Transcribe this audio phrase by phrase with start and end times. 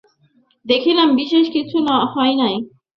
[0.65, 1.77] দেখিলাম, বিশেষ কিছু
[2.13, 2.55] হয় নাই।